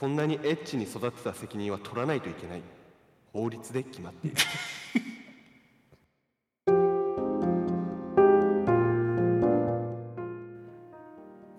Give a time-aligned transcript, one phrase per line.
[0.00, 2.62] こんなにエッチに育てた責任は取らないといけない
[3.34, 4.36] 法律で決まっている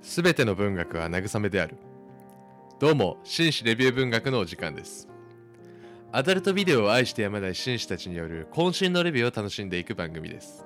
[0.02, 1.78] すべての文学は慰めである。
[2.80, 5.08] どうも、紳士レビュー文学のお時間です。
[6.12, 10.66] アダルトビデオを愛してやまない紳士たちによる渾身のレビューを楽しんでいく番組です。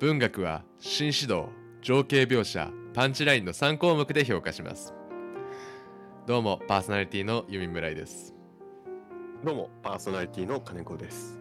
[0.00, 1.46] 文学は、新指導、
[1.80, 4.92] 情景描写、パンチラインの3項目で評価します。
[6.28, 8.34] どうも、パーソナリティのユミムライです。
[9.42, 11.40] どうもパーソナリティの金子です。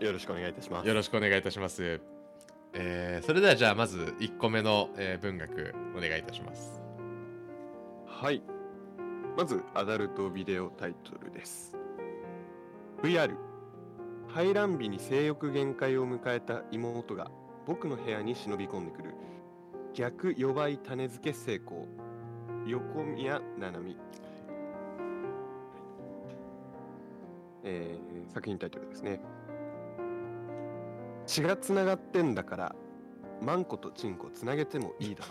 [0.00, 0.88] よろしくお願いいたします。
[0.88, 2.00] よろしくお願いいたします。
[2.72, 6.80] えーそれではじゃあまず1個目の、えー文学お願いいたします。
[8.06, 8.42] はい。
[9.36, 11.76] まずアダルトビデオタイトルです。
[13.02, 13.36] VR
[14.28, 17.30] 排卵日に性欲限界を迎えた妹が
[17.66, 19.14] 僕の部屋に忍び込んでくる。
[19.92, 21.86] 逆予売種付け成功
[22.66, 23.96] 横宮七海。
[27.62, 29.20] えー作品タイトルですね。
[31.26, 32.74] 血がつながってんだから
[33.40, 35.30] マンコとチンコつなげてもいいだろ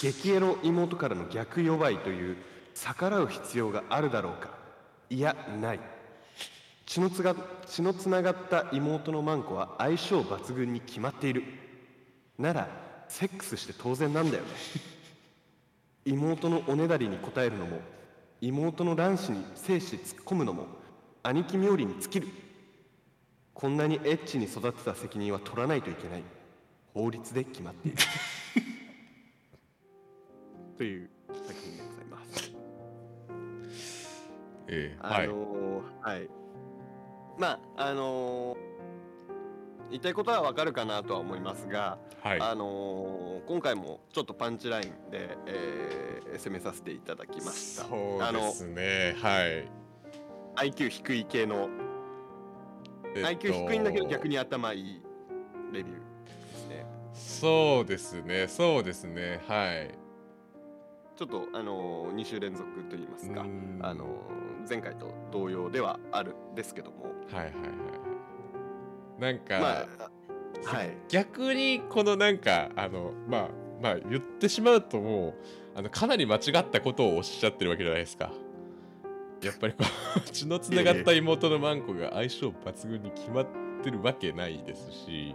[0.00, 2.36] 激エロ妹からの逆弱いという
[2.74, 4.50] 逆らう必要があるだろうか。
[5.10, 5.80] いやない。
[6.86, 7.34] 血のつが
[7.66, 11.42] 血のつながった妹のマンコは相性抜群に決まっている。
[12.38, 14.50] ならセックスして当然なんだよね
[16.04, 17.80] 妹のおねだりに応えるのも
[18.40, 20.66] 妹の卵子に精子突っ込むのも
[21.22, 22.28] 兄貴冥利に尽きる
[23.54, 26.22] こんなにエッチに育てた責任は取らないといけない
[26.92, 27.96] 法律で決まっている
[30.76, 32.52] という作品でございます。
[32.52, 32.56] あ
[34.68, 35.28] えーはい。
[35.28, 36.28] のーはい。
[37.38, 38.73] まああのー
[39.90, 42.40] 言いたいことはわかるかなとは思いますが、はい。
[42.40, 47.84] あのー今回もちょっとパンチラインで、えー攻めさせていただきました。
[47.84, 49.14] そうですね。
[49.20, 50.70] はい。
[50.70, 51.68] IQ 低い系の、
[53.14, 55.02] えっと IQ 低いんだけど逆に頭いい
[55.72, 55.96] レビュー
[56.26, 56.86] ですね。
[57.12, 58.48] そうですね。
[58.48, 59.40] そうですね。
[59.46, 59.90] はい。
[61.16, 63.46] ちょっとあの2週連続といいますか、
[63.80, 64.06] あの
[64.68, 68.13] 前回と同様ではあるんですけども、はいはいはいはい。
[69.18, 70.14] なんか、まあ
[70.64, 73.48] はい逆にこのなんかあのまあ
[73.82, 75.34] まあ言ってしまうとも
[75.74, 78.32] うあのかなり間違ったことをおっしゃってるわけじゃないですか。
[79.42, 79.84] やっぱりこ
[80.16, 83.46] う 血のつながった妹のマンコが相性抜群に決まっ
[83.82, 85.34] てるわけないですし。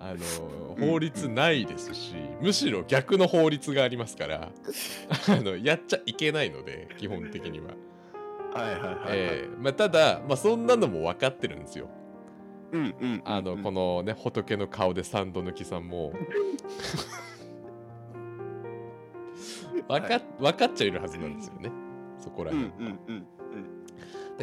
[0.00, 4.50] あのうん法律ないですし、むしろ逆の法律がありますから
[5.28, 7.68] あのやっちゃいけないので基本的には。
[8.52, 11.88] はいはいはいはい、えーまあ、ただ、まあ、そんなのも分かってるんですよ。
[12.74, 13.22] うんうん。
[13.24, 16.12] あの、このね仏の顔で三度抜きさんも。
[19.88, 21.70] 分か,、分かっちゃいるはずなんですよね。
[22.18, 23.26] そこら辺、んうんうん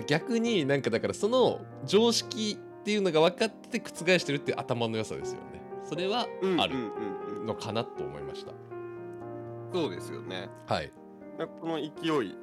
[0.08, 5.62] 逆になんかだからその常識っていうのが分かってて覆してるっていう頭の良さですよね。
[5.84, 6.28] それは
[6.58, 6.76] ある。
[7.46, 8.54] のかなと思いました、
[9.74, 10.50] そうですよね。
[10.68, 10.92] はい。
[11.38, 12.38] でこの勢い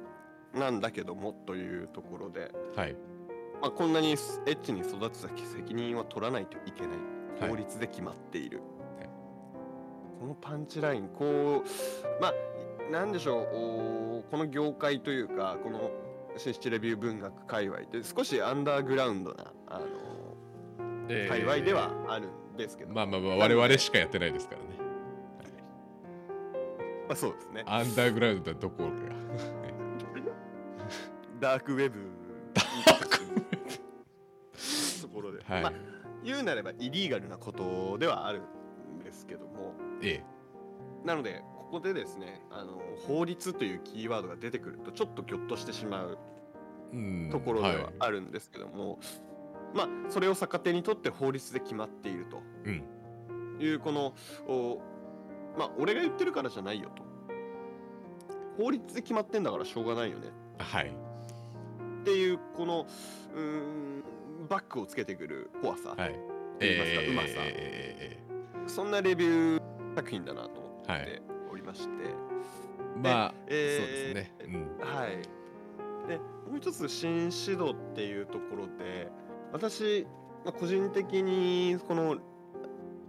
[0.53, 2.95] なんだけどもというところで、はい
[3.61, 6.91] まあ、こんなにエッチに育てた責任は取らないといけない。
[7.41, 7.49] はい。
[7.49, 8.59] 法律で決まっている、
[8.97, 9.09] はい。
[10.19, 12.33] このパンチラインこうまあ
[12.91, 15.91] なんでしょうこの業界というかこの
[16.37, 19.85] 新七レビュー文学界隈って少しアンダーグラウンドなあの
[21.09, 21.27] えー。
[21.29, 24.67] 界隈ではあるんですけど、まあまあまあ我々しかやってないですからね。
[27.07, 27.63] まあそうですね。
[27.65, 28.89] アンダーグラウンドはどこが
[31.39, 32.28] ダークウェブと
[35.09, 35.73] ころで、はい、まあ
[36.23, 38.41] 言うなればイリーガルなことではある
[38.99, 39.73] んですけども。
[40.01, 40.23] え
[41.05, 46.29] なのでここでですねあの法律というキーワードが出てくるとちょっとギョッとしてしまうえ
[46.93, 47.29] うん。
[47.31, 48.99] ところではいはあるんですけども、
[49.73, 52.41] まあそれを逆手にとって法律で決まっていると。
[52.65, 52.83] うん。
[53.59, 54.13] いうこの
[54.47, 54.81] お
[55.57, 57.03] まあ俺が言ってるからじゃないよと。
[58.57, 60.29] 法律で決まってんだからしょうがないよね。
[60.57, 60.91] はい。
[62.01, 62.87] っていうこの
[63.35, 64.03] うーん
[64.49, 66.15] バックをつけてくる怖さ、はい。
[66.59, 67.13] 言いますかえーう
[68.61, 68.73] まさ。
[68.73, 75.17] そんなレビュー作品だなと思はいっておりまして、ーまあ、えーそうですね、うん、はい。
[76.07, 79.09] で、もう一つ、新指導っていうところで、
[79.51, 80.07] 私、
[80.43, 82.17] まあ、個人的に、この、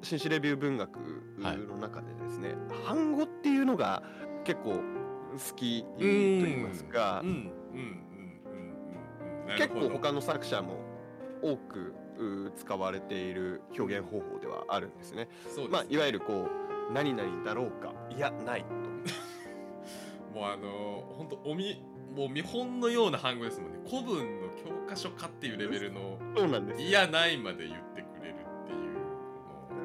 [0.02, 0.98] 新史レビュー文学
[1.42, 2.54] はいの中でですね、
[2.84, 4.02] 反語っていうのが
[4.44, 4.80] 結構好
[5.56, 7.22] きと言いますか。
[9.56, 10.89] 結構他の作者も
[11.42, 15.28] 多くう使われている表現方法ではあるんですね。
[15.54, 16.48] そうですまあ、いわゆるこ
[16.90, 18.80] う、何々だろうか、いや、ないと。
[20.34, 21.82] もうあの本当おみ
[22.14, 23.78] もう見本のような単語ですもんね。
[23.88, 26.80] 古文の教科書かっていうレベルのそうなんです。
[26.80, 28.34] いやないまで言ってくれる
[28.64, 28.72] って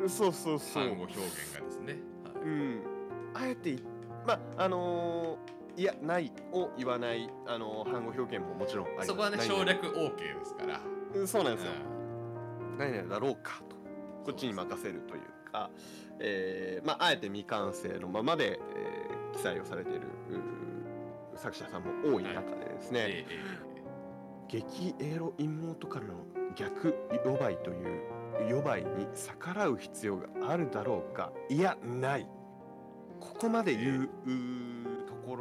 [0.02, 0.84] いうそうそうそう。
[0.84, 2.44] 単語表現がですね、はい。
[2.44, 2.81] うん。
[3.34, 3.84] あえてい
[4.25, 9.07] まああのーいやないを言わないあのー単語表現ももちろんあります。
[9.07, 10.80] そこはねない省略 OK ですから、
[11.13, 11.72] うんそうなんですよ。
[12.75, 13.75] う何々だろうかと。
[14.25, 15.69] こっちに任せるというか、
[16.19, 20.07] えーまあ、あえて未完成のままで、えー記載をされている
[21.36, 23.75] 作者さんも多い中でですね、んえええ
[24.48, 26.13] 激エロ妹からの
[26.56, 26.95] 逆
[27.25, 31.31] 予売という予売に逆らう必要があるだろうか。
[31.50, 32.28] いやない。
[33.19, 34.94] ここまで言ううー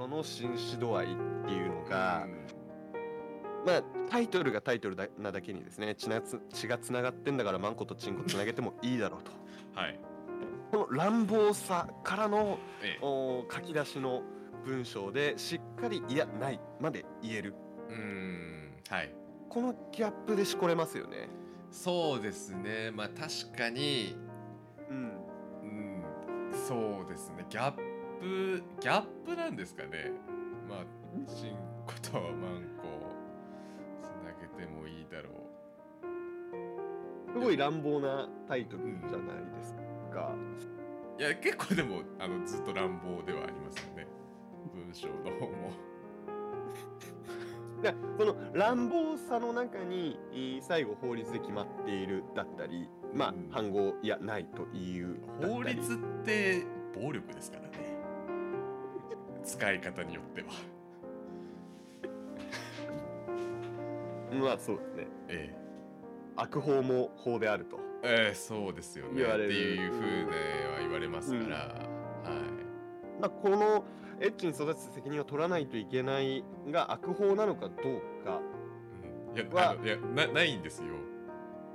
[0.05, 1.09] ろの紳士度合いっ
[1.47, 3.67] ていうのえが、うん。
[3.67, 9.33] まあタイトルがタイトルだなだけにですね血なつ血がつながってんだからマンコとチンコつなげてもいいだろうと。
[9.75, 9.99] はい、
[10.71, 13.05] この乱暴さからのええ。
[13.05, 14.23] お書き出しの
[14.65, 17.55] 文章でしっかり「いやない」まで言える。
[17.89, 18.75] うーん。
[18.89, 19.15] はい。
[19.49, 21.29] このギャップでしこれますよね。
[21.71, 22.91] そうですね。
[22.93, 24.17] まあ確かに
[24.91, 25.13] うん。
[25.63, 26.05] うん。
[26.53, 27.47] そうですね。
[27.49, 30.13] ギャップギャップなんですかね。
[30.69, 30.85] まあ
[31.29, 31.57] チン
[31.87, 32.85] コとマンコ
[34.03, 35.31] つなげてもいいだろ
[37.33, 39.75] すごい乱暴なタイトルじゃないです
[40.13, 40.33] か。
[41.19, 44.07] ういや結構でもあのずっと乱暴ではありますよね。
[44.75, 45.73] 文章の方も。
[47.83, 53.49] でその乱暴さの中にえー最後法律で決まっているだったりまあうん。
[53.51, 56.63] 反語いやないという法律って
[56.95, 57.84] 暴力ですからね
[59.45, 60.49] 使い方によっては。
[64.41, 65.07] まあそうですね。
[65.29, 65.57] え
[66.37, 67.79] 悪法も法であると。
[68.03, 69.13] えええそうですよね。
[69.23, 69.47] 言われる。
[69.47, 70.37] っていうふうね
[70.75, 73.21] は言われますから、はい。
[73.21, 73.85] まあこの
[74.21, 78.41] エッチに育つ責任を取らないといけないが悪法なのかどうか。
[79.33, 79.37] うん。
[79.37, 79.71] いやは。
[79.71, 80.89] あのいやなないんですよ。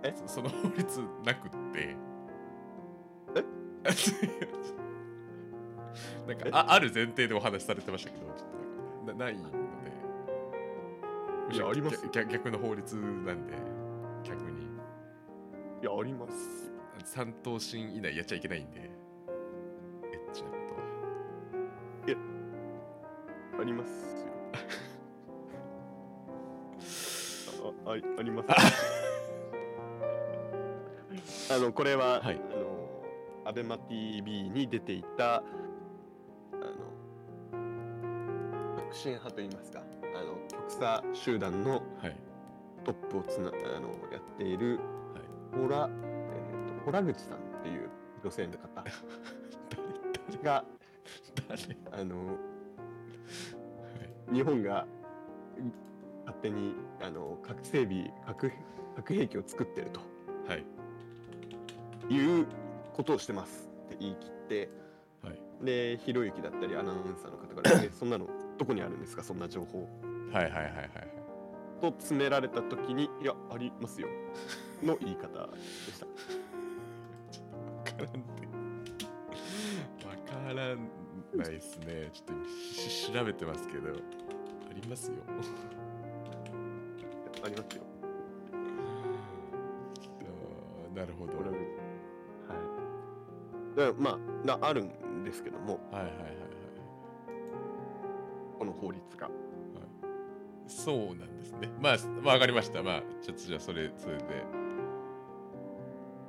[0.03, 0.13] え？
[0.15, 1.95] そ その法律なくって。
[3.35, 3.49] え？
[6.29, 9.57] なんかえあある前提でお話しされてましたけどちょっとなないので。
[11.51, 12.05] いやあります。
[12.05, 13.53] よ逆逆の法律なんで
[14.23, 14.65] 逆に。
[15.81, 16.71] いやあります。
[17.03, 18.91] 三等身以内やっちゃいけないんでエ
[20.29, 20.81] ッチなことは。
[23.59, 24.29] ありますよ。
[27.85, 28.49] あああります。
[31.51, 32.39] あのこれは、はい。
[32.53, 32.69] あの
[33.45, 35.41] アベマ TV に出ていた
[38.89, 39.83] 革新派といいますか
[40.15, 42.15] あの極左集団のはい。
[42.83, 44.79] トップをつなあのやっている
[45.13, 45.19] は
[45.59, 45.61] い。
[45.61, 47.89] ホラ、えーとホラ口さんっていう
[48.23, 48.83] 女性の方。
[50.29, 50.65] 誰が
[51.91, 52.31] あのは
[54.31, 54.33] い。
[54.33, 54.87] 日本が
[56.25, 58.51] 勝手にあの核整備核
[58.95, 59.99] 核兵器を作ってると。
[60.47, 60.65] はい。
[62.11, 62.47] いう
[62.93, 64.69] ことをしてますって言い切って。
[65.21, 65.39] はい。
[65.61, 68.25] でひろゆきだったりアナウンサーの方から、えそんなの
[68.59, 69.23] どこにあるんですか？
[69.23, 69.89] そんな情報
[70.31, 70.89] はいはいはいはいはい
[71.81, 74.07] と詰められた時にいやありますよ
[74.83, 75.33] の言い方で
[75.93, 76.11] したわ
[77.85, 78.19] からんって。
[80.05, 80.75] わから
[81.35, 82.09] ないですね。
[82.13, 83.89] ちょっと必死調べてますけど。
[83.89, 83.93] あ
[84.73, 85.13] りますよ。
[87.43, 87.83] ありますよ
[90.95, 91.33] なるほど。
[91.37, 91.51] はい
[93.77, 96.15] だまあだあるんですけどもはいはいはい
[98.79, 99.29] 法律が
[100.67, 101.67] そうなんですね。
[101.81, 102.83] まあ、わかりました。
[102.83, 104.23] まあ、ちょっとじゃあそれ、それで。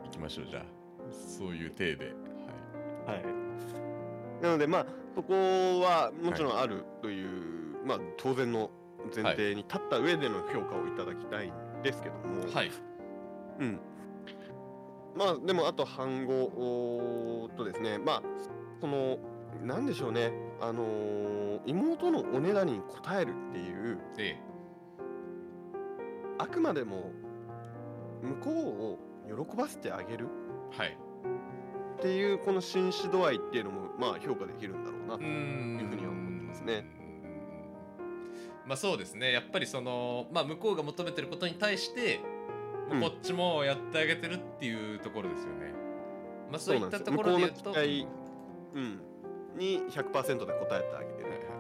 [0.04, 0.64] 行きましょう、じゃあ。
[1.12, 2.06] そういう体で。
[3.06, 3.24] ははい。
[4.42, 5.34] なのでまあそこ
[5.82, 8.70] はもちろんあるという、まあ当然の
[9.14, 12.54] 前提に立った上での評価をいただきたいんですけども、い。
[12.54, 12.70] はい。
[13.60, 13.78] うん。
[15.14, 18.22] まあでもあと反語とですね、まあ
[18.80, 19.18] その
[19.62, 24.36] なんでしょうね、あのー妹のおねだりに応えるっていうえ
[26.38, 27.12] あくまでも
[28.22, 28.98] 向こ
[29.28, 30.26] うを喜ばせてあげる
[30.72, 30.76] え。
[30.78, 30.98] はい。
[31.98, 36.84] っていうこの紳士度合いっていうのもまあ評価できるんだろうなというふうには思ってますね。
[38.66, 42.20] まあそうですねやっぱりその、まあ、向こうが求めてることに対して、
[42.88, 45.72] まあうんこっちもやってあげてるっていうところですよね。
[46.50, 47.72] まあそういったところで言うと。
[48.74, 49.00] うん、
[49.60, 51.28] に100%で応えてあげてる。
[51.30, 51.50] はいはい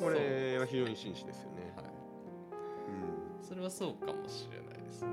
[0.00, 1.72] これは非常に紳士ですよね。
[1.76, 5.08] はいうんそれはそうかもしれないですね。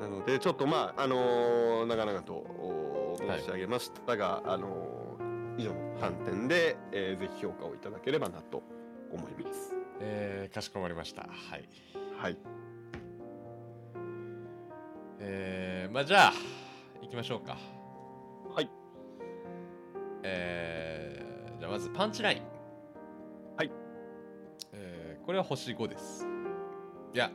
[0.00, 5.18] なのでちょっとまああのー長々と申し上げましたが、あの
[5.58, 8.62] 以上の観点で、えーぜひ評価をいただければなと
[9.12, 9.74] 思います。
[10.00, 11.68] えー、かしこまりましたはい
[12.18, 12.38] はい。
[15.18, 16.32] えー、まあじゃあ
[17.06, 17.56] 行きましょうか
[18.52, 18.68] はい。
[20.24, 22.42] えー、じゃあまずパンチライン
[23.56, 23.70] はい。
[24.72, 26.26] えー、これは星5です
[27.14, 27.30] いや。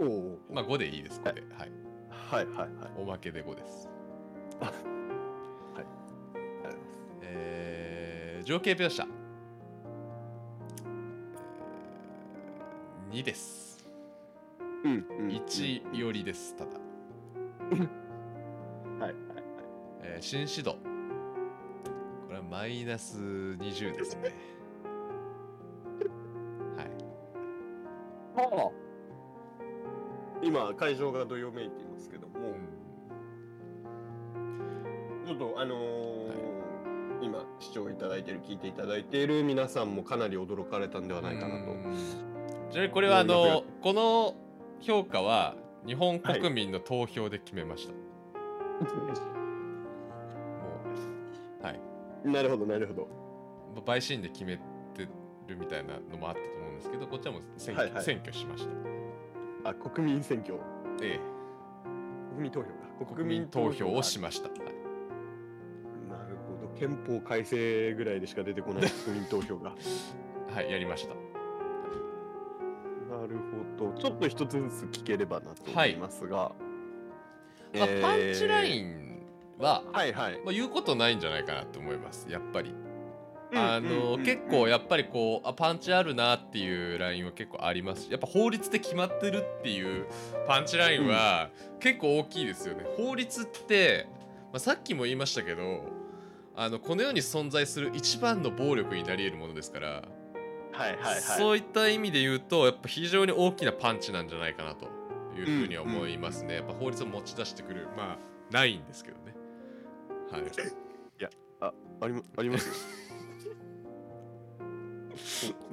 [0.51, 1.71] まあ5でいいです5ではい
[2.09, 2.69] はいはいはい。
[2.97, 3.89] おまけで5です
[4.59, 4.83] ありがとう
[5.71, 6.15] ございます。
[7.21, 9.07] えー、情景描写、
[13.09, 13.85] えー、2です
[14.83, 15.27] うん、うん。
[15.29, 16.71] 1よりですただ、
[20.21, 20.75] 新指導。
[20.75, 20.77] こ
[22.29, 24.33] れはマイナス20ですね。
[26.77, 26.83] は
[28.43, 28.47] い。
[28.47, 28.71] は
[30.41, 30.47] い。
[30.47, 32.33] 今会場がどよめいていますけども、
[35.25, 36.51] ちょっとあのー
[37.23, 41.71] 今視聴いただいている聞いていただいている皆さんもかなり驚かれたんではないかなと。
[41.71, 41.95] うん。
[42.71, 44.35] ちなみにこれはあのこの
[44.79, 47.99] 評価は日本国民の投票で決めました、も
[49.37, 49.40] う
[51.61, 51.79] はい。
[52.23, 53.07] なるほどなるほど。
[53.75, 55.07] まあ陪審で決めて
[55.47, 58.03] るみたいなのもあったと思うんですけどこっちはもう選挙,、はいはい。
[58.03, 58.67] 選挙しまし
[59.63, 59.69] た。
[59.69, 60.55] あ国民選挙。
[61.01, 61.19] え
[62.31, 62.73] 国民投票か。
[63.01, 64.59] え国民投票をしまました、はい
[66.09, 66.79] なるほど。
[66.79, 69.73] 憲法改正ぐらいでしか出てこない 国民投票が。
[70.53, 71.15] はい、やりました。
[73.15, 73.35] なる
[73.77, 73.93] ほど。
[73.93, 76.37] ちょっと一つずつ聞ければなと思いますが。
[76.37, 78.01] まあえー。
[78.01, 79.10] パンチライン
[79.61, 80.33] は、はいはい。
[80.43, 82.71] まあ、言うことないんじゃないかなと思いますやっぱり。
[82.71, 82.91] うん
[83.53, 88.03] あの、うんうん結構やっぱりこうあパンチあるなっていうラインは結構あります。
[88.03, 90.05] しやっぱ法律で決まってるっていう
[90.47, 91.49] パンチラインは
[91.79, 92.85] 結構大きいですよね。
[92.97, 94.07] 法律って、
[94.53, 95.83] まあ、さっきも言いましたけど
[96.55, 101.21] あのこの世に存在する一番の暴力になり得るものですから、はいはいはい。
[101.21, 104.85] そういった意味で言うとやっぱ非常に大きなパンチなんじゃないかなと
[105.37, 109.17] いうふうに思いますね、やっぱ法律を持ち出してくるまあないんですけど。
[109.17, 109.20] ね
[110.31, 110.43] はい
[111.63, 112.73] あありまありますよ。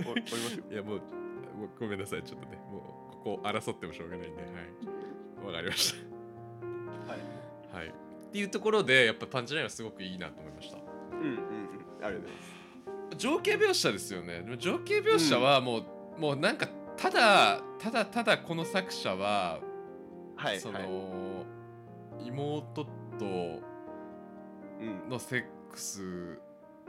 [0.07, 0.65] おあありますよ。
[0.71, 1.03] いやもうも
[1.65, 5.95] うごめんなさいちょっとねもうここ争ってもしょうがないんではいわかりまし
[7.07, 7.19] はい。
[7.73, 7.93] たはいっ
[8.31, 10.77] ていうところでやっぱパンチラインはすごくいいなと思いました
[11.13, 11.35] うんうんうん。
[11.35, 12.43] ありがとうございま
[13.13, 13.17] す。
[13.17, 15.79] 情景描写ですよねでも情景描写はも
[16.19, 19.61] う、もうなんかただただただこの作者は、
[20.61, 22.29] その、はいはい。
[22.29, 23.63] 妹とうん
[25.09, 26.39] のセックス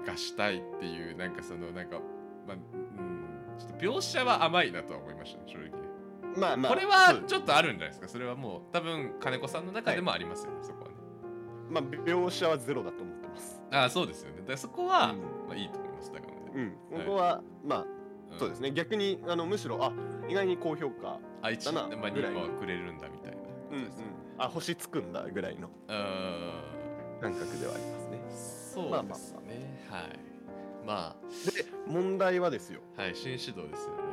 [0.05, 1.99] がしたいっていうなんかそのなんか
[2.47, 2.57] まあう
[3.01, 3.25] ん。
[3.57, 5.69] ちょっと描写は甘いなとは思いましたね正直。
[5.69, 5.75] ね
[6.37, 6.71] まあまあ。
[6.73, 8.07] これはちょっとあるんじゃないですか？
[8.07, 10.95] それはもう多分金子さんの中でもありますよね、そこはね。
[11.69, 13.61] まあ描写はゼロだと思ってます。
[13.71, 14.37] ああそうですよね。
[14.39, 15.19] だからそこは、うん。
[15.49, 16.99] まあいいと思いますだからね、うん。
[16.99, 17.79] ここはまあ
[18.35, 18.39] ん。
[18.39, 18.71] そうですね。
[18.71, 19.91] 逆にあのむしろあ
[20.29, 21.19] 意外に高評価。
[21.41, 23.37] だなまあ2ぐらい個はくれるんだみたいな。
[23.71, 23.89] うんうん。
[24.37, 25.67] あ星つくんだぐらいの。
[25.87, 26.78] うー
[27.21, 28.17] 感覚ではありますね。
[28.17, 29.39] んそうまあまあですね、
[29.89, 30.19] はい
[30.85, 31.15] ま
[31.55, 32.79] で問題はですよ。
[32.97, 34.03] あはい新指導ですよね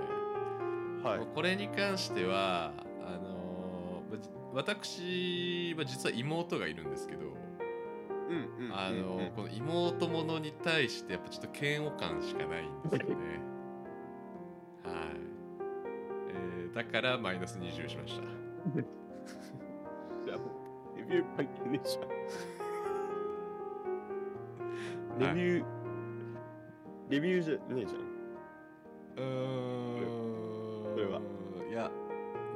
[1.08, 1.20] はい。
[1.34, 2.72] これに関しては
[3.06, 4.16] あのー
[4.54, 7.26] 私は実は妹がいるんですけど、
[8.30, 8.74] うんうん。
[8.74, 13.14] あのうんうんこの妹ものに対してやっぱちょっと嫌悪感しかないんですよね
[14.84, 14.94] はい、
[16.30, 18.22] えーだからマイナス20しました
[20.24, 20.44] じゃあも
[20.94, 22.06] うレビュー関係ねえじゃん。
[25.18, 25.64] レビュー、
[27.08, 28.00] レビューじゃねえじゃん。
[29.16, 30.94] うーん。
[30.94, 31.20] これは。
[31.70, 31.90] いや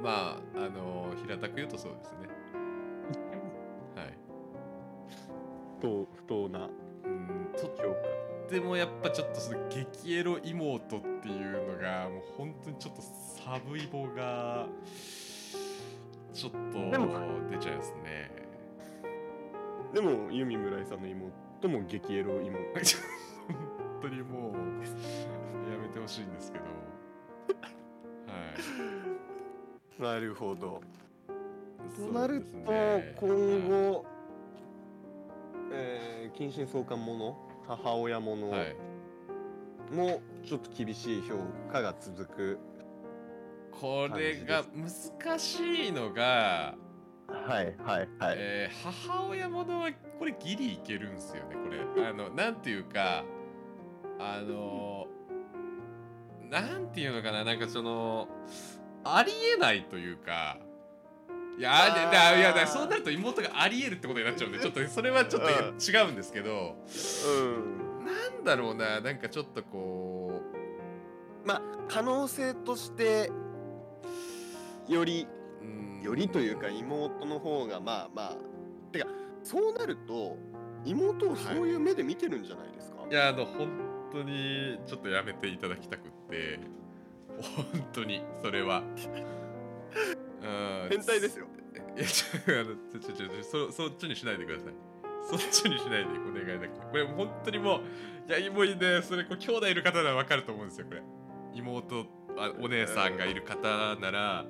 [0.03, 2.17] まああの平たく言うとそうですね。
[3.97, 4.19] はい。
[5.81, 6.69] 不当不当な。
[7.05, 7.97] うんと評
[8.51, 14.67] でもやっぱちょっとその激エロ妹っていうのがもう本当にちょっとサブイボが
[16.35, 16.59] ちょっと
[17.49, 18.31] 出ちゃいますね。
[19.93, 19.95] 価。
[19.95, 21.33] でもユミ村井さんの妹
[21.69, 22.59] も激エロ妹。
[24.01, 24.55] 本当にもう
[25.71, 26.65] やめてほしいんですけど
[30.05, 30.81] はいなるほど。
[31.97, 34.07] となると、ね今はい後、
[35.73, 37.37] えー、近親相関もの
[37.69, 38.75] 母親ものはい
[39.93, 41.37] もちょっと厳しい評
[41.71, 42.59] 価が続く。
[43.73, 46.75] これが難しいのが、
[47.29, 48.37] はいはいはい。
[48.39, 51.57] えー母親ものはこれギリいけるんですよね。
[51.57, 52.07] これ。
[52.07, 53.25] あのなんていうか
[54.19, 55.07] あの
[56.51, 57.43] なんていうのかな。
[57.43, 58.29] なんかその
[59.03, 60.59] ありえないというか。
[61.59, 61.95] いやー。
[61.95, 66.77] でだいやだそうなると妹がありえるってことになっちゃうんでちょっとそれはちょっと違うんですけど
[67.27, 68.05] うん。
[68.05, 69.01] なんだろうな。
[69.01, 70.43] なんかちょっとこ
[71.47, 73.33] まあ可能性として
[74.87, 75.27] より
[76.03, 78.37] よりというか妹の方がまあまあ
[78.93, 79.07] てか
[79.43, 80.37] そうなると
[80.85, 83.15] 妹をそういう目で見てるんじゃないですか、い。
[83.15, 83.69] やあの本
[84.13, 86.61] 当にちょっとやめていただきたくって
[87.41, 88.83] 本当にそれは。
[90.43, 90.47] う
[90.87, 90.89] ん。
[90.89, 91.47] 変態ですよ。
[91.97, 94.75] いやちょあのちょちょちょそそっちにしないでください。
[95.23, 97.81] そっちにしないでお願いだけこれ本当にもう
[98.29, 101.03] いやいいねそれこう兄弟いる方なら分かると思うんですよこれ。
[101.55, 102.07] 妹
[102.39, 104.47] あお姉さんがいる方なら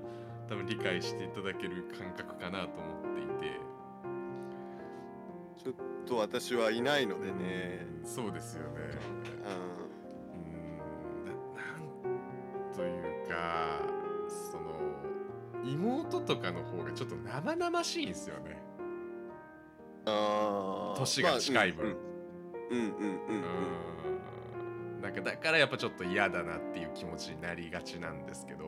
[0.49, 3.61] 多分理解していただける感覚かなと思っていて
[5.63, 5.75] ちょっ
[6.07, 7.87] と私はいないのでね。
[8.03, 8.81] そうですよね。
[10.35, 11.27] うん。
[11.27, 13.83] ななんというか
[14.51, 14.71] その
[15.63, 18.53] 妹とかの方がちょっと生々しいんですよね。
[18.53, 18.55] ん
[20.07, 20.99] あー。
[20.99, 21.95] 年が近い分、まあ
[22.71, 22.79] うん。
[22.79, 23.43] うんうんうんうん。
[23.43, 25.03] うーん。
[25.03, 28.65] なんかだからやっぱちょっと嫌だなっていう気持ちになりがちなんですけど。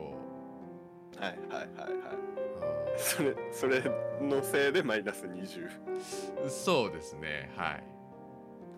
[1.17, 2.42] はいはいはいはい
[2.97, 3.81] それそれ
[4.21, 5.69] のせいでマイナス20
[6.43, 7.83] うんそうですねはい。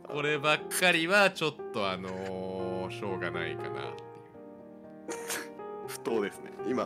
[0.08, 3.88] こればっかりはちょっとあのーしょうがないかなっていう。
[5.88, 6.52] 不当ですね。
[6.68, 6.86] 今。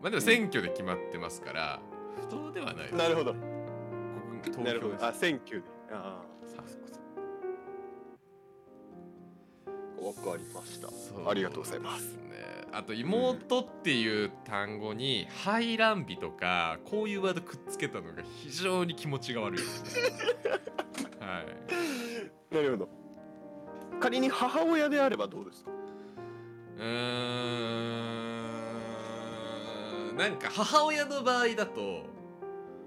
[0.00, 1.80] まあでも選挙で決まってますから
[2.20, 3.34] 不当ではないですなるほど。
[4.62, 5.04] なるほど。
[5.04, 5.66] あ選挙で。
[5.90, 6.37] ああ
[10.00, 10.88] わかりました。
[11.28, 12.12] ありがとうございます。
[12.12, 12.18] ね
[12.72, 19.56] あと妹っていう単語に排卵日とかこういうワードくっつけたのが非常に気持ちが悪い。
[19.58, 20.02] ですね
[21.20, 22.54] はい。
[22.54, 22.88] なるほど。
[24.00, 25.70] 仮に母親であればどうですか？
[26.78, 26.84] うー
[30.12, 30.16] ん。
[30.16, 31.80] なんか母親の場合だと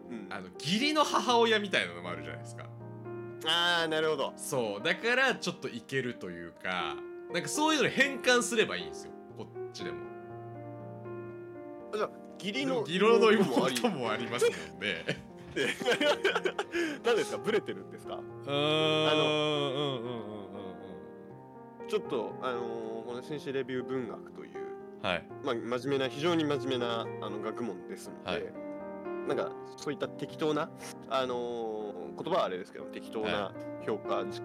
[0.10, 0.28] うん。
[0.30, 2.66] あの義理の母親みたいなのもあるじゃないですか
[3.46, 4.34] あーなるほど。
[4.38, 4.84] そう。
[4.84, 6.96] だからちょっといけるというか
[7.34, 9.12] なんかそういうのに変換すればいいんですよ。
[9.38, 9.98] こっちでも。
[12.40, 15.06] 義理の義理の妹もあり妹もありますの で
[15.52, 15.68] って
[17.06, 17.38] 何ですか？
[17.38, 18.16] ブレてるんですか？
[18.16, 20.14] うーんうんうんうん
[21.84, 21.88] うん。
[21.88, 24.52] ちょっとあのーこの新史レビュー文学という
[25.04, 25.28] うんはい。
[25.44, 28.44] まあ真面目な非常に真面目なあの学問ですので、はい。
[29.28, 30.70] なんかそういった適当な
[31.10, 33.54] あのー言葉はあれですけど適当なは
[33.86, 34.44] 評価軸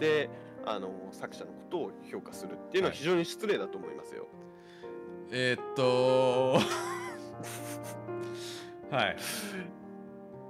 [0.00, 0.30] で、
[0.64, 2.98] あのー作者のことを評価するっていうのははい。
[2.98, 4.26] 非常に失礼だと思いますよ。
[5.30, 6.58] えー、っと
[8.94, 9.16] はい。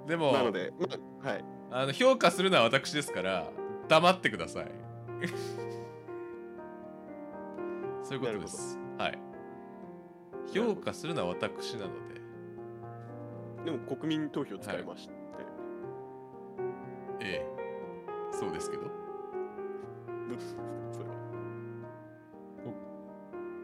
[0.09, 0.89] でもなので、ま
[1.23, 1.45] あ、はい。
[1.71, 3.51] あの評価するのは私ですから
[3.89, 4.71] 黙ってください。
[8.03, 8.79] そういうことです。
[8.99, 9.19] はい。
[10.53, 12.15] 評価するのは私なので。
[13.65, 15.24] でも国民投票使いまして、え
[18.39, 18.83] そうですけど。
[20.93, 21.15] それは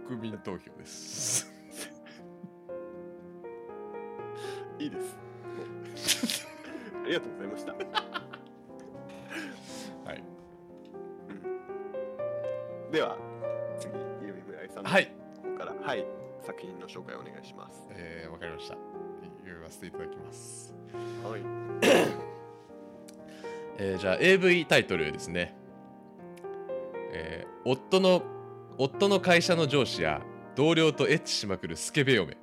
[0.06, 1.50] 国民投票です。
[4.78, 5.18] いいです。
[7.04, 7.72] ありがとうございました。
[7.72, 7.78] は
[10.14, 10.22] い。
[12.92, 13.16] では
[13.78, 13.92] 次
[14.26, 15.12] ゆみ村井さんのはい。
[15.42, 16.04] 方から、はい、
[16.40, 17.86] 作品の紹介をお願いします。
[17.90, 18.76] えー、わかりました。
[19.44, 20.74] 読ませていただきます。
[21.24, 21.42] はい。
[23.82, 25.54] えーじゃあ AV タイトルですね、
[27.12, 28.22] えー夫の
[28.78, 30.22] 夫の会社の上司や
[30.56, 32.38] 同僚とエッチしまくるスケベ嫁。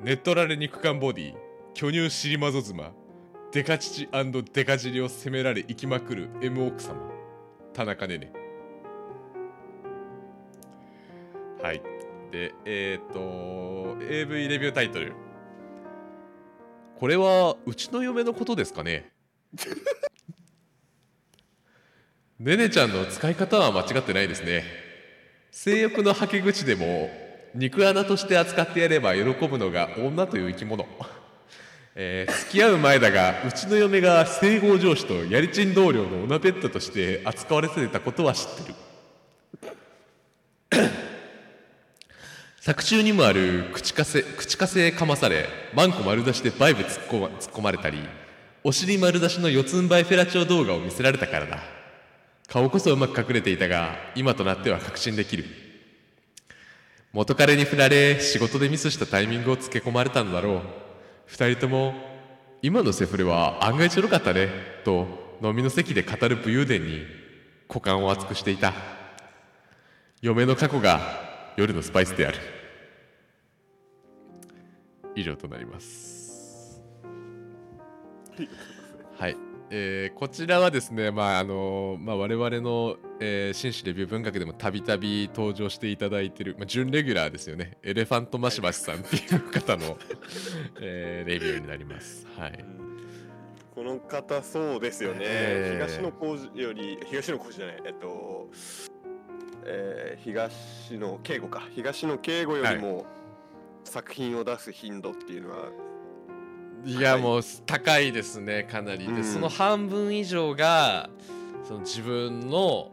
[0.00, 1.34] ネットラレ肉感ボディ
[1.74, 2.92] 巨乳尻まぞ妻
[3.52, 4.08] デカ乳
[4.52, 6.96] デカ尻を責められ生きまくる M 奥様
[7.72, 8.32] 田中ねね
[11.62, 11.82] はい。
[12.32, 15.12] でえっ、と AV レビュータイトル。
[16.98, 19.10] これはうちの嫁のことですかね？
[22.40, 24.62] ねねちゃんの使い方は間違ってないですね。
[25.50, 27.10] 性欲のはけ口でも
[27.52, 30.86] 肉穴として扱ってやれば喜ぶのが女という生き物、
[31.96, 38.74] えー付き合う前だがうちの嫁が整合上司とやりちん同僚のオナペットとして扱われてたことは知ってる。
[42.60, 47.98] 作中にもある口かせ口かせかまされマンコ丸出しでバイブ突っ込ま突っ込まれたり
[48.62, 51.77] お尻丸出しの四つん這いフェラチオ動画を見せられたからだ。
[52.48, 55.44] 顔こそうまく隠れていたが今となっては確信できる。
[57.12, 60.60] 元彼に振られ仕事でミスしたタイミングをつけ込まれたのだろう。
[61.26, 61.94] 二人とも
[62.62, 64.48] 今のセフレは案外ちょろかったね。
[64.84, 65.06] と
[65.42, 67.18] 飲みの席で語る武勇伝に。
[67.68, 68.72] 股間を熱くしていた。
[70.22, 72.38] 嫁の過去が夜のスパイスである。
[75.14, 76.80] 以上となります。
[79.18, 79.36] はい、
[79.70, 87.76] えーこちらはですね、まああのまあ、我々の、えー紳士レビュー文学でもたびたび登場していただいている、まあ、準レギュラーですよね。
[87.82, 89.98] エレファントマシマシさんっていう方の、
[90.80, 92.26] えーレビューになります。
[92.36, 92.64] はい、
[93.74, 95.86] この方そうですよね、えー。
[95.86, 98.50] 東野幸治より東野幸治じゃないえっと
[99.66, 101.68] えー東野圭吾か。
[101.74, 103.06] 東野圭吾よりも
[103.84, 105.70] 作品を出す頻度っていうのは、
[106.84, 109.24] いやはいもう高いですねかなりで、うん。
[109.24, 111.10] その半分以上が
[111.66, 112.90] その自分の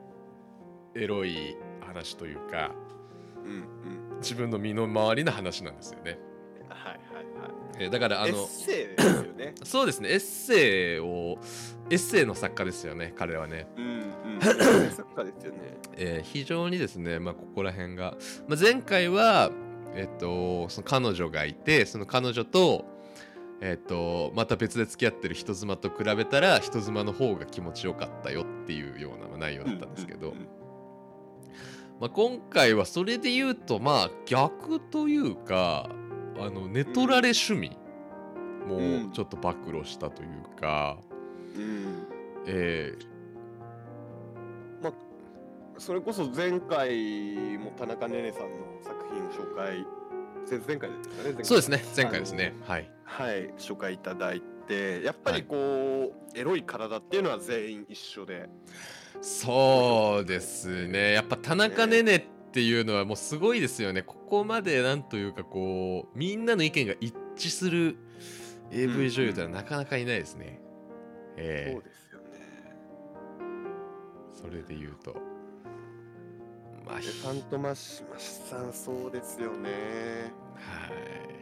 [0.96, 2.72] エロい話というか
[3.44, 3.56] うんう
[4.16, 4.20] ん。
[4.20, 6.18] 自分の身の回りの話なんですよね。
[6.70, 7.00] はいはい
[7.78, 9.56] えーだからあはいエのッセイですよね。
[9.64, 10.10] そうですね。
[10.12, 11.38] エッセイを
[11.90, 13.86] エッセイの作家ですよね彼はね、うん
[14.36, 14.42] うん。
[14.42, 14.58] 作
[15.16, 15.60] 家ですよね。
[15.98, 18.16] えー非常にですねまあここら辺が、
[18.48, 19.52] まあ、前回は
[19.94, 22.86] えっとその彼女がいてその彼女と
[23.62, 30.34] えっとまた別で付き合ってる人妻と比べたら人妻の方が気持ちよかったよっていうようなまあ内容だったんですけど、
[32.00, 35.90] まあ、今回はそれで言うとまあ逆というか
[36.38, 37.78] あの寝取られ趣味
[38.68, 40.98] もちょっと暴露したというか、
[41.56, 42.08] うん。
[42.48, 43.16] えー
[45.78, 48.50] それこそ前回も田中ねねさんの
[48.82, 49.86] 作品を紹介
[50.50, 52.54] 前前回ですかねそうですね前回ですね。
[52.68, 52.90] はい。
[53.04, 53.50] はい。
[53.58, 58.50] 紹介いただいてやっぱりこう、エロい体っていうのは全員一緒で。
[59.22, 61.14] そうですね。
[61.14, 64.02] やっぱ田中ねねっていうのはもうすごいですよね。
[64.04, 67.98] ここまでなんというかこうみんなの意見が一致する
[68.72, 70.60] AV 女優とはなかなかいないですね、
[71.38, 72.26] えーそうですよね。
[74.34, 75.16] それで言うと
[76.86, 80.34] まあファントマシマシさんそうですよね。
[80.56, 81.36] はい。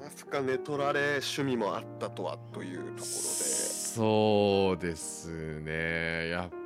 [0.00, 3.02] まさか寝取られ趣味もあったとはというところで。
[3.02, 6.28] そうですね。
[6.28, 6.61] やっ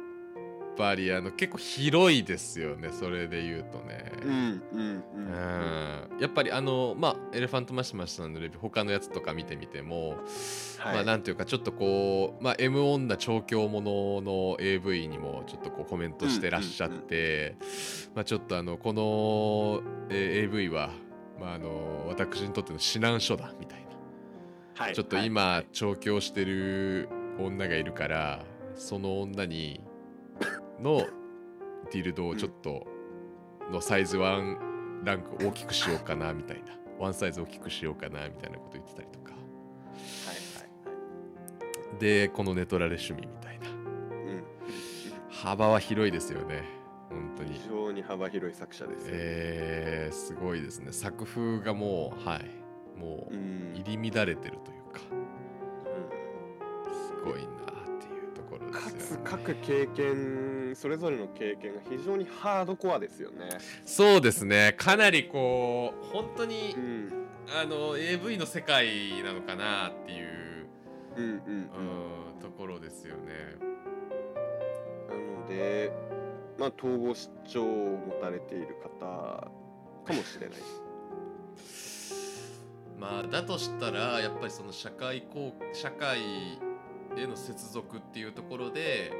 [0.76, 4.12] ぱりあの結構広いですよねそれで言うとね。
[4.22, 6.16] うんうんううん。
[6.18, 10.16] んやっぱりあのまあエレファントマシマシさんのレビュー他のやつとか見てみても、
[10.78, 10.94] はい。
[10.96, 17.56] まあなんていうかちょっとこうまあ M 女調教ものの AV にもちょっとこうコメントしてらっしゃって、
[18.14, 20.90] まあちょっとあのこの、えー AV は
[21.40, 23.86] まああの私にとっての指南書だみたいな。
[24.84, 24.94] はい。
[24.94, 27.08] ちょっとはい今調教してる
[27.38, 29.80] 女がいるからその女に
[30.80, 31.06] の
[31.92, 32.86] ディルドをちょっと
[33.70, 36.72] のサイズワンランク大きくしようかなみたいな。
[36.98, 39.32] ワンサイズ大きくしようかなみたいなこと言ってたりとか。
[39.32, 40.36] はいはい
[41.98, 43.66] でこのネトラレ趣味みたいな。
[45.30, 46.62] 幅は広いですよね。
[47.10, 47.54] 本当に。
[47.54, 50.92] 非常に幅広い作者ですえー、すごいですね。
[50.92, 52.50] 作風がもうはい。
[52.98, 53.72] もううん。
[53.74, 55.00] 入り乱れてるというか。
[56.92, 57.48] すごいな
[58.76, 63.48] かつ各経験それぞれの経験が非常にハードコアですよね。
[63.84, 67.12] そうですねかなりこう本当にうん
[67.58, 70.66] あの AV の世界なのかなっていう、
[71.16, 71.24] うん。
[71.24, 71.68] うん、
[72.42, 73.56] ところですよね
[75.08, 75.92] なので
[76.58, 79.50] まあ統合失調を持たれている方
[80.04, 80.58] かもしれない。
[82.98, 86.18] まあだとしたらやっぱりその社会こう社会
[87.20, 89.12] への接続っていうところで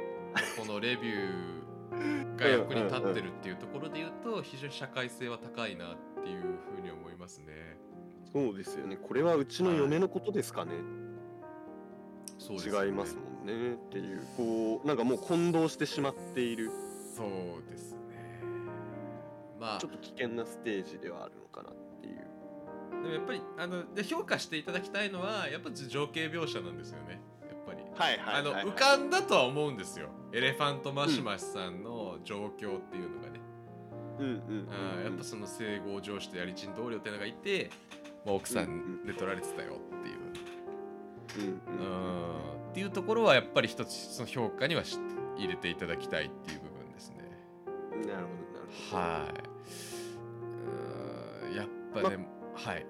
[0.57, 6.41] このレビューが役に立ってるっていうところで言うと非常に社会性は高いなっていう
[6.75, 7.77] ふうに思いますね。
[8.33, 8.97] そうですよね。
[8.97, 10.73] これはうちの嫁のことですかね。
[12.37, 16.69] そうですよね違いますもんねっていうこうなんかもう混同してしまっている
[17.15, 17.97] そうですね。
[19.59, 22.27] まあちょっと危険なステージではあるのかなっていう。
[23.01, 27.19] でもやっぱりあので評価していただきたいのはやっぱ情景描写なんですよね。
[27.97, 28.61] はいはいはい、はい。
[28.61, 30.09] あの浮かんだとは思うんですよ。
[30.31, 33.39] エレファントマシマシさんの状況っていうのがね、
[34.19, 34.67] うんうんうんうん。
[34.69, 37.69] あーやっぱその整合上司とやりちん同僚っていうのがいて、
[38.25, 42.69] まあ、奥さうんで取られてたよっていう、うんうんうん。
[42.71, 44.99] っていうところはやっぱり一つその評価にはし
[45.37, 47.17] 入れていただきたいっていう部分ですね。
[47.65, 48.27] なるほどなる
[48.91, 49.01] ほど。
[49.01, 49.25] は
[51.45, 51.49] い。
[51.49, 51.55] うん。
[51.55, 52.85] やっぱね、はい。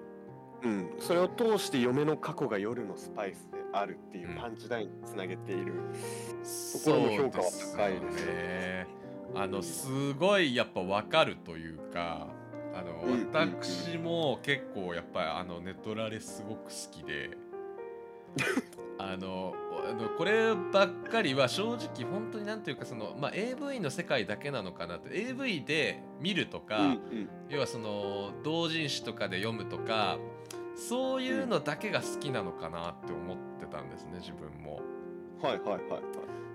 [0.60, 4.36] うん、それを通して嫁の過去が夜のスパイスであるっていううん。
[4.36, 5.74] パンチラインにつなげている、
[6.42, 7.44] そころの評価は
[7.76, 8.86] 高いですよね。
[9.34, 12.28] あのすごいやっぱ分かるというか
[12.74, 13.32] あの、うんうんうん。
[13.32, 17.30] 私も結構やっぱりあのネトラレすごく好きで
[18.98, 19.54] あの
[19.88, 27.28] あのこればっかりは正直本当になんていうかその、まあ、AV の世界だけなのかなって AV で見るとか、うんうん。
[27.48, 30.18] 要はその同人誌とかで読むとか
[30.76, 34.80] そういうのだけが好きなのかなって思ってたんですね自分も。
[35.42, 36.02] はいはいはいはい。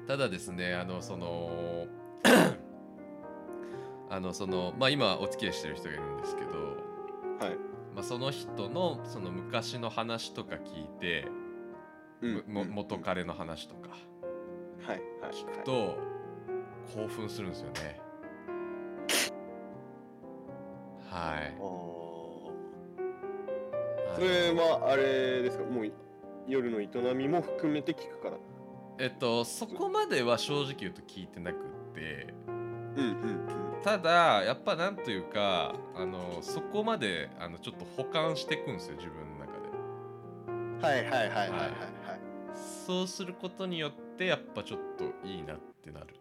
[0.08, 1.88] ただですねあのその
[4.10, 6.50] あのそのまあ今お付き合いしてる人がいるんですけど、
[7.40, 7.58] はい。
[7.96, 11.28] まあ、その人のその昔の話とか聞いて、
[12.22, 13.90] うんも元彼の話とか
[14.88, 15.98] はいはい聞くと
[16.96, 18.02] 興奮するんですよね。
[21.10, 21.54] はい。
[24.16, 25.64] それはあれですか？
[25.66, 25.92] もう
[26.48, 28.38] 夜の営みも含めて聞くから。
[29.00, 31.60] えっとそこまでは正直言うと聞いてなくっ
[31.96, 32.34] て。
[32.96, 33.40] うんうん
[33.84, 39.70] ただやっぱなんというかあのそこまであのちょっと保管していくんですよ自分の中で。
[40.48, 41.50] うんはいはいはいはいはい。
[41.50, 41.74] はい。
[42.86, 46.16] そうすることによってやっぱちょっといいなってなる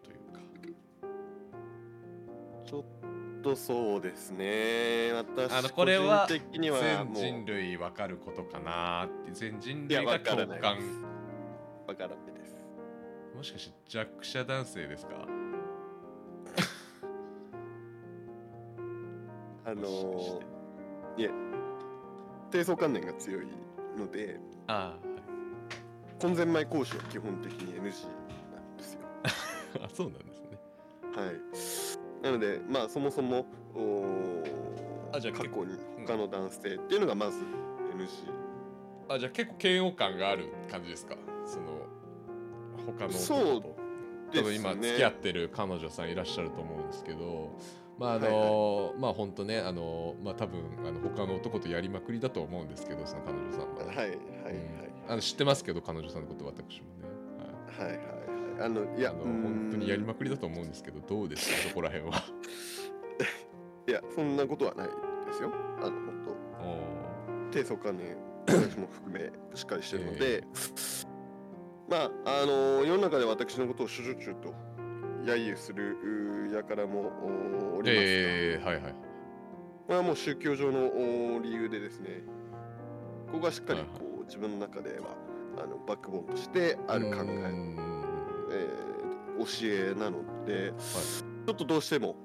[3.43, 5.11] とそうですね。
[5.13, 7.15] 私あのこれは個人的にはもう。
[7.15, 9.31] 全人類わかることかなって。
[9.33, 10.61] 全人類がわから共感。
[10.61, 10.87] ないです
[11.87, 12.55] わからないです。
[13.35, 15.13] もしかして弱者男性ですか？
[19.65, 20.31] あのもし
[21.27, 21.33] か
[22.51, 23.47] 低層観念が強い
[23.97, 24.39] ので。
[24.67, 24.97] あ
[26.21, 29.01] 婚前前交渉は基本的に NG なんですよ。
[29.81, 30.57] あ、あそうなんですね。
[31.15, 31.35] はい
[32.23, 37.37] なのでまあそもそもおーあじゃあ過去に他の男性っていうのがまず
[37.95, 38.07] NG
[39.13, 41.15] あじゃあ結構嫌悪感がある感じですか？
[41.45, 41.85] その
[42.97, 43.63] 他のそう
[44.35, 47.51] 多分今付き合ってる彼女さんいらっしゃると思うんですけど
[47.99, 54.09] まああの、はいまあ本当ねあのまあ多分あの他の男とやりまくりだと思うんですけどその彼女さんは、はいはいはい。
[54.09, 55.11] うん。
[55.11, 57.03] あの知ってますけど彼女さんのこと私もね、
[57.77, 57.97] はいはい。
[57.97, 58.07] はいはい
[58.59, 61.57] あのいや本当にやりまくりだと思うんですけどどうですか？
[61.69, 62.17] そこら辺は。
[63.87, 64.93] いやそんなことはないで
[65.33, 65.51] すよ。
[65.81, 65.97] あの本
[66.61, 68.15] お当低層観念
[68.47, 70.43] 私も含めしっかりしてるので、
[71.89, 74.53] まああの世の中で私のことを処女中と
[75.23, 75.97] 揶揄する
[76.49, 77.11] う輩も
[77.73, 78.91] おおりますが、えー、はいはい。
[78.91, 78.97] こ
[79.89, 80.87] れはもう宗教上の
[81.35, 82.23] お理由でですね。
[83.31, 83.99] ここがしっかりはいはい。
[83.99, 85.15] こう自分の中では
[85.57, 87.75] あのバックボーンとしてある考うーえ、ん
[88.53, 88.93] えー
[89.39, 90.71] 教えなので、
[91.47, 92.15] ちょっとどうしても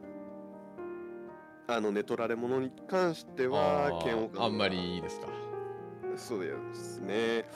[1.67, 5.29] あの寝取られ者に関してあはー嫌悪感があんまりいいですか？
[6.17, 7.47] そうですね。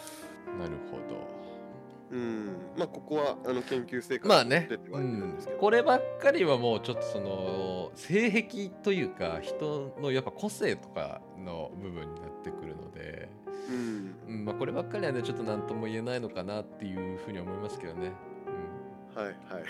[0.59, 2.17] なるほど。
[2.17, 2.47] うん。
[2.79, 4.69] まあここはあの研究成果まあね。
[4.71, 13.29] 出てはいるんですけど、こればっかりはもうちょっとその性癖というか人のやっぱ個性とかの部分になってくるので、
[13.69, 14.15] うん。
[14.29, 14.45] うん。
[14.47, 18.13] まあ、こればっかりはねちょっと何とも言えないのかなっていうふうに思いますけどね。
[19.17, 19.35] うんはいはい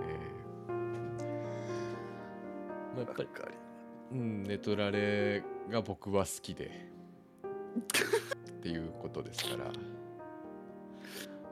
[0.00, 0.74] えー
[2.96, 3.28] まあ、やっぱり、
[4.12, 6.88] うん、寝取られが僕は好きで
[7.78, 9.70] っていうことですから。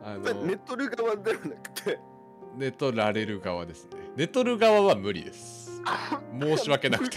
[0.05, 1.99] あまあの寝取る側ではなくて
[2.57, 3.91] 寝取られる側ですね。
[4.17, 5.81] 寝取る側は無理です。
[6.41, 7.17] 申し訳なくて。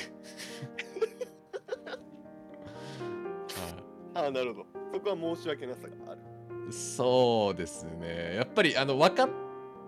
[4.16, 6.35] はああなるほどそこは申し訳なさがあるい
[6.72, 8.36] そうですね。
[8.36, 9.30] やっぱりあの分かっ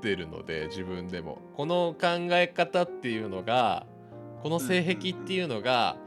[0.02, 1.40] てるので自分でも。
[1.56, 3.86] この考え方っていうのが
[4.44, 5.98] この性癖っていうのが、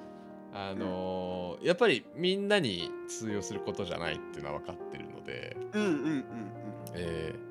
[0.54, 6.24] あのーやっぱりみんなに通用することじゃないっていうのは分かってるので、うんうんうんうん。
[6.94, 7.50] えー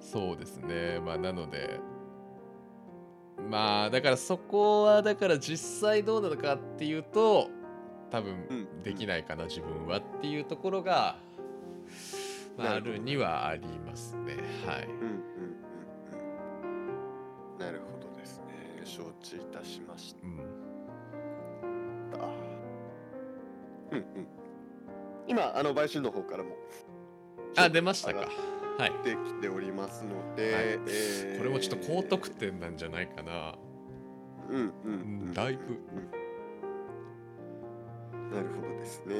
[0.00, 1.00] そうですね。
[1.00, 1.80] まあなので
[3.50, 7.48] まあだからそこはだから実際どうなのかっていうと
[8.10, 8.82] 多分うん。
[8.82, 11.18] できないかな、自分はっていうところが、
[12.58, 14.36] なるにはありますね。
[14.66, 14.86] はい。
[14.86, 15.08] うんうんうん
[17.54, 17.58] うん。
[17.58, 18.80] なるほどですね。
[18.84, 20.38] 承知いたしましうん。
[22.12, 22.18] た
[23.96, 24.04] うんうん。
[25.28, 26.56] 今あの売春の方からも
[27.56, 28.28] あ出ましたか。
[28.78, 28.90] はい。
[28.90, 30.64] ってきておりますので、はい。
[30.64, 31.38] えー。
[31.38, 33.54] これもちょっと高得点なんじゃないかな。
[34.48, 35.62] うんうん、ううんん、だいぶ。
[35.64, 35.68] う
[35.98, 36.10] ん。
[38.30, 39.14] なるほどですね、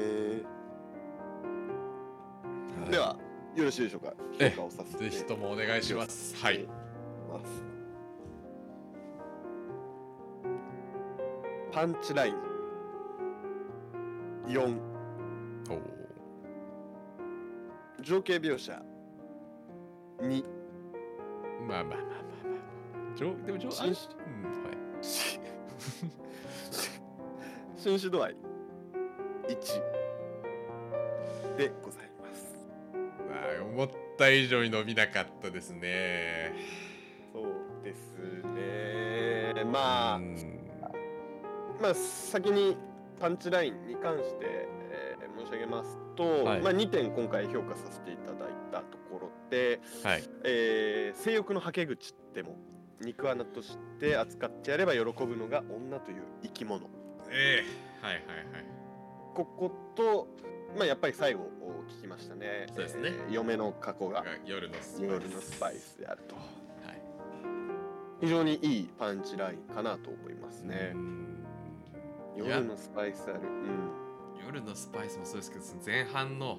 [2.79, 2.91] はい。
[2.91, 3.17] では
[3.59, 4.13] よろしいでしょうか？
[4.39, 5.03] え評価をさせて。
[5.09, 6.35] ぜひともお願いします。
[6.37, 6.65] はい。
[11.71, 12.35] パンチライン。
[14.47, 14.61] 4
[15.69, 15.79] おー。
[18.01, 18.81] 情景描写。
[20.21, 20.43] 2
[21.67, 24.77] まあまあまあまあまあじょでもじょあ紳士うんはい。
[27.77, 28.35] 紳士度合い。
[29.47, 29.57] 1
[31.57, 32.08] でございます
[34.19, 36.53] った以上に伸びなかったですね。
[37.33, 38.17] そうです
[39.55, 39.63] ね。
[39.63, 40.35] まあ、うん。
[41.81, 42.75] まあ先に
[43.19, 46.61] パンチラインに関して、えー申し上げますと、はい。
[46.61, 50.23] まあ、2点今回評価させていただいたところで、はい。
[50.43, 52.57] えー性欲のはけ口でも
[52.99, 56.89] 肉穴として扱ってやれば喜ぶのが女という生き物。
[57.31, 58.88] ええはいはいはい
[59.33, 60.27] ここと、
[60.77, 61.49] まあ、やっぱり最後
[61.87, 62.67] 聞きましたね。
[62.73, 63.09] そうですね。
[63.27, 64.23] えー嫁の過去が。
[64.45, 65.11] 夜のスパイス。
[65.11, 66.35] 夜のスパイスであると。
[66.35, 66.41] は
[66.93, 67.01] い。
[68.21, 70.95] 非常にいいパンチラインかなと思いますね。
[72.35, 73.39] 夜のスパイスある。
[73.41, 74.45] うん。
[74.45, 76.57] 夜のスパイスもそうですけど前半の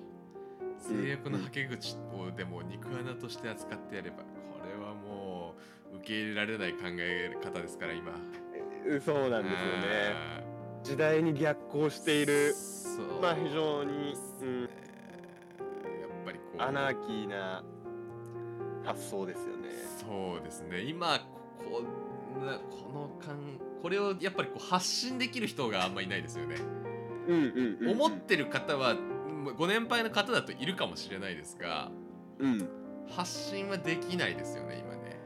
[0.78, 4.22] 制約のはけ口をでも肉穴として扱ってやればこ
[4.64, 5.54] れはも
[5.92, 8.12] う受け入れられない考え方ですから今。
[8.87, 10.49] えーそうなんですよね
[10.83, 12.55] 時代に逆行している。
[13.23, 14.71] まあ非常に、うん、やっ
[16.25, 16.62] ぱりこう。
[16.62, 17.62] アナーキーな
[18.85, 19.69] 発想ですよね。
[20.01, 20.83] そうですね。
[20.83, 21.19] 今
[21.59, 21.83] こ
[22.35, 26.57] こなこの感これをやっぱりこう発信できる人があんまいないですよね、
[27.27, 31.90] うんうんうん、思ってる方はうんご年配の方だといるかもしれないですが
[32.38, 32.69] うん。
[33.09, 35.19] 発信はできないですよね今ね。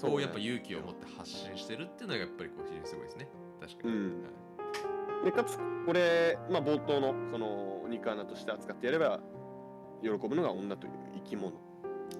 [0.00, 3.28] ここをやっぱ勇気を持って発信してるっていうのがやっぱりこう非常にすごいですね。
[3.60, 4.22] 確かに、うん。
[4.22, 4.43] はい
[5.24, 9.20] でかつこれ、まあ、冒頭のその肉穴として扱ってやれば
[10.02, 11.54] 喜ぶのが女という生き物。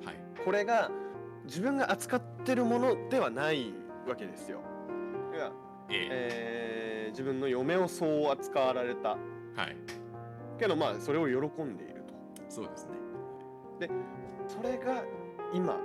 [0.04, 0.42] はい。
[0.44, 0.90] これが
[1.44, 3.72] 自分が扱ってるものではない
[4.08, 4.60] わけですよ。
[5.90, 7.06] ええ。
[7.08, 9.16] ー自分の嫁をそう扱われた。
[9.56, 9.76] えはい。
[10.58, 12.14] けどまあそれを喜んでいると。
[12.48, 13.88] そうですね。
[14.48, 15.04] それが
[15.52, 15.78] 今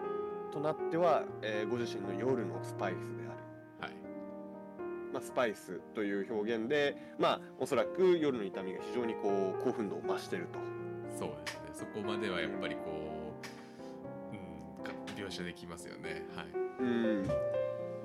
[0.52, 3.29] となっては、えーご自身の夜のスパイスで
[5.30, 10.60] スパイスという表現で、まあ、おそらく夜の痛みが非常にこう興奮度を増していると。
[11.18, 11.60] そうですね。
[11.74, 12.82] そこまではやっぱりこ
[14.34, 16.26] ううんか描写できますよね。
[16.36, 16.46] はい。
[16.80, 17.28] うん、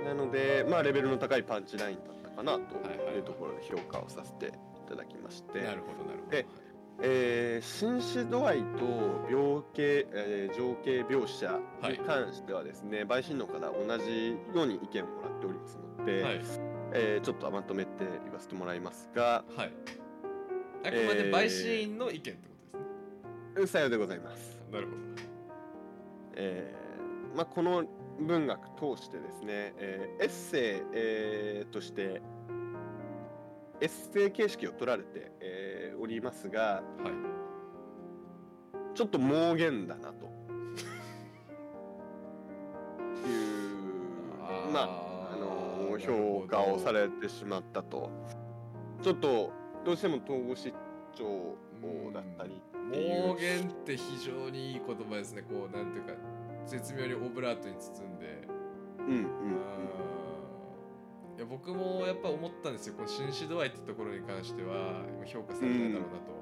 [0.05, 4.51] なので、まあ、レベルの高いパンチラインだったかなとはいうところで評価をさせてい
[4.89, 6.31] ただきまして、なるほどなるほど。
[6.31, 6.47] で
[7.03, 8.85] えー紳士度合いと
[9.29, 11.59] 病形、えー情景描写
[11.91, 16.41] に関してはですね、陪審の方同じように意見をもらっておりますので、はい
[16.95, 17.91] えーちょっとまとめて
[18.25, 19.73] 言わせてもらいますが、はい。
[20.85, 22.39] あくまで陪審員の意見ってこ
[23.55, 24.61] とですね、さようでございます。
[24.73, 24.97] なるほど。
[26.37, 27.85] えーまあ、この
[28.21, 28.61] 文学
[28.97, 32.23] 通してですね、えーエッセイ、えーとして
[33.81, 37.13] エッセイ形式を取られて、えーおりますがはい。
[38.95, 40.27] ちょっと妄言だなと。
[43.27, 45.13] いうまああ
[45.95, 48.11] の評価をされてしまったと。
[49.03, 49.53] ちょっと
[49.85, 50.73] どうしても統合失
[51.15, 51.57] 調
[52.13, 53.35] だったりっていう。
[53.35, 56.13] 妄言って非常にいい言葉ですねこうなんていうか
[56.67, 58.49] 絶妙にオブラートに包んで。
[58.99, 62.95] うんうんあーいや僕もやっぱ思ったんですよ。
[62.95, 66.33] この紳士度合いってところに関しては今評価されないだろうなと、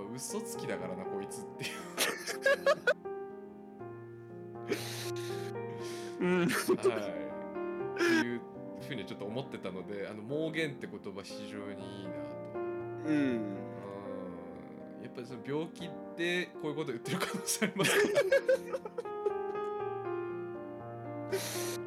[0.00, 1.66] まあ嘘つきだからなこいつってい
[6.20, 6.24] う。
[6.24, 6.46] うん。
[6.46, 7.29] はい
[8.90, 11.64] ふうにちょっと思ってたのであの妄言って言葉非常に
[12.00, 12.16] いいなと
[13.06, 13.40] うんうん
[15.02, 17.92] やっぱりその病気でこういうこと言ってる可能性あります
[21.78, 21.80] か？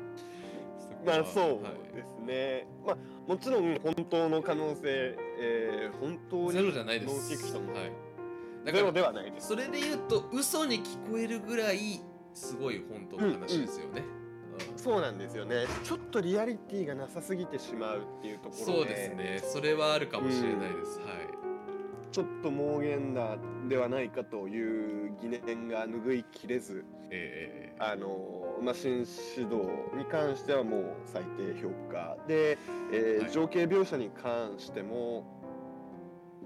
[1.06, 7.14] まあそうはいですね、まあもちろん本当の可能性、えー本当にゼロじゃないです。
[7.14, 7.92] ノンフィクションはい。
[8.66, 9.48] だゼロからではないです。
[9.48, 12.02] それで言うと嘘に聞こえるぐらい
[12.34, 14.04] すごい本当の話ですよね。
[14.18, 14.23] うん
[14.76, 19.42] そうなんですよねちょっとリアリティがなさすぎてしまうっていうところでそうですね。
[19.44, 21.00] それはあるかもしれないです。
[21.00, 21.44] はい。
[22.12, 23.38] ちょっと妄言だ
[23.68, 29.00] ではないかという疑念が拭いきれずええあのまあ新
[29.36, 32.60] 指導に関してはもう最低評価で、
[32.92, 35.26] えーはい情景描写に関しても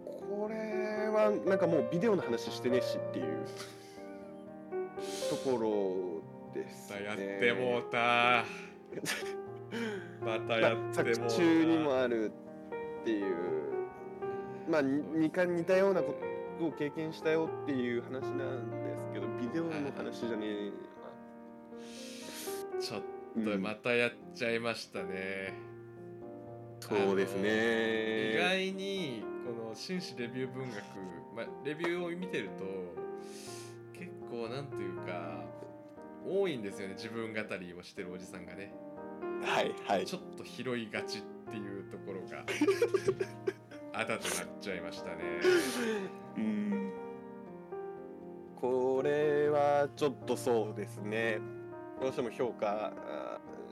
[0.06, 3.26] これはなんかもうビデオの話してねえしっていう
[5.30, 6.17] ところ
[6.58, 7.00] です、ね。
[7.00, 8.46] またやってもうた。
[10.26, 11.04] またやってもうた。
[11.04, 12.32] 作中にもある
[13.02, 13.36] っていう
[14.70, 16.16] まあに似か似たようなこ
[16.60, 20.72] とを経験したよっていう話なんですけどビデオの話じゃねえ
[22.82, 23.02] ちょっ
[23.44, 25.54] とまたやっちゃいましたね。
[26.80, 30.78] そうです意ね外にこの紳士レビュー文学、
[31.36, 32.66] まあ、レビューを見てると
[33.98, 35.44] 結構なんていうか
[36.28, 38.74] 多いんですよね自分語りをしてるおじさんがね。
[39.44, 40.06] はいはい。
[40.06, 42.44] ちょっと拾いがちっていうところが。
[43.94, 45.24] あだとなっちゃいましたね。
[46.38, 46.92] うん。
[48.56, 51.40] これはちょっとそうですね。
[52.02, 52.94] どうしても評価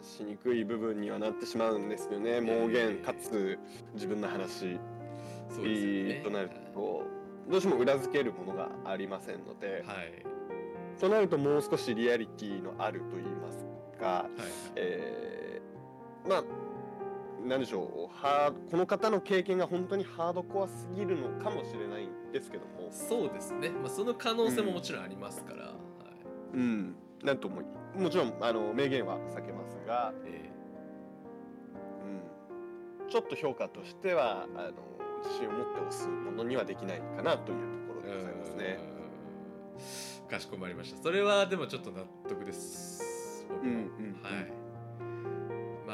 [0.01, 2.39] しにくい部分にはなってしまうんですよね。
[2.39, 3.59] 妄言かつ
[3.93, 4.79] 自分の話。
[5.49, 6.21] そうですよね。
[6.23, 7.03] となると
[7.47, 10.25] どうしても裏付けるものがありませんので、はい
[10.95, 13.65] となるともう少しリアリティのあると言います
[13.99, 14.29] か、はい
[14.75, 15.65] えー
[16.27, 16.43] まあ
[17.45, 25.73] なんでしょうハーこの方の経験が本当にハードコアすぎるのかもしれないんですけども、そうですね、まあ、その可能性ももちろんありますから、はい。
[26.55, 27.61] うん、なんとも
[27.95, 30.49] もちろんあの明言は避けますが、え
[33.03, 34.71] うん、ちょっと評価としてはあの
[35.23, 38.79] 自信を持って押すものにはできないかなというところーでございますね。
[40.25, 41.01] かしこまりました。
[41.01, 43.45] それはでもちょっと納得です。
[43.49, 43.83] 僕も、うんうん
[44.23, 44.51] はい。
[45.87, 45.93] ま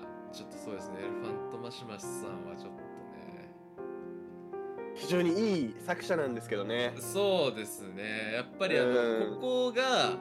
[0.00, 0.02] あ
[0.32, 0.96] ちょっとそうですね。
[1.00, 3.52] エレファントマシマシさんはちょっとね。
[4.94, 6.92] 非常にいい作者なんですけどね。
[6.98, 8.32] そうですね。
[8.34, 8.92] やっぱりあの、う
[9.30, 9.34] ん。
[9.36, 10.12] ここが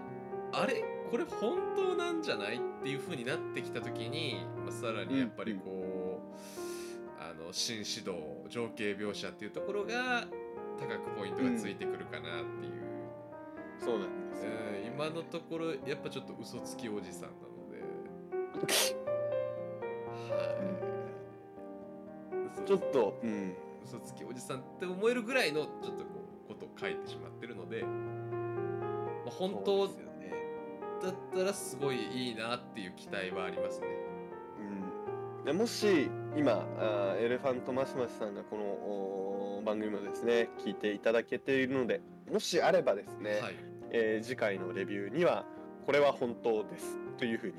[0.54, 0.84] あれ？
[1.10, 6.38] これ本当なんじゃないっていう風になってきた時に、まあ、さらにやっぱりこう、
[7.18, 8.12] あの新指導
[8.50, 10.28] 情景描写っていうところが
[10.78, 12.77] 高くポイントがついてくるかなっていう、
[13.80, 14.52] そうなんですよ。
[14.52, 17.84] うん今のところやっぱちょっと嘘つきおじさんなので
[20.32, 20.56] は
[22.64, 23.54] い、ちょっと、うん、
[23.86, 27.90] 嘘つきおじさんって思えるぐらいのちょっとこうことを書いてしまってるので、ま
[29.28, 30.34] あ、本当そうですよね。
[31.04, 33.88] だったらすごいいいなっていう期待はありますね。
[34.60, 42.02] うんでもし今あーエレファントマシマシさんがこの番組をですね聞いていただけているので
[42.32, 43.56] もしあればですね、はい、
[43.92, 45.46] えー次回のレビューには
[45.86, 47.54] これは本当ですというふうに